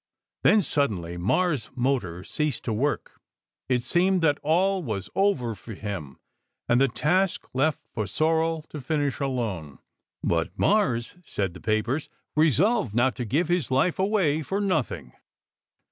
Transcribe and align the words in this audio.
Then 0.41 0.63
suddenly 0.63 1.15
Mars 1.15 1.69
motor 1.75 2.23
ceased 2.23 2.63
to 2.65 2.73
work. 2.73 3.21
It 3.69 3.83
seemed 3.83 4.21
that 4.21 4.39
all 4.41 4.81
was 4.81 5.11
over 5.13 5.53
for 5.53 5.75
him, 5.75 6.17
and 6.67 6.81
the 6.81 6.87
task 6.87 7.45
left 7.53 7.81
for 7.93 8.07
Sorel 8.07 8.63
to 8.69 8.81
finish 8.81 9.19
alone. 9.19 9.77
But 10.23 10.57
Mars, 10.57 11.17
said 11.23 11.53
the 11.53 11.61
papers, 11.61 12.09
resolved 12.35 12.95
not 12.95 13.15
to 13.17 13.25
give 13.25 13.47
his 13.47 13.69
life 13.69 13.99
away 13.99 14.41
for 14.41 14.59
nothing. 14.59 15.13